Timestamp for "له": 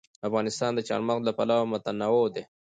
1.27-1.31